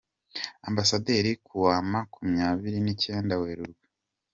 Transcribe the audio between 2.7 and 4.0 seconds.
n’icyenda Werurwe.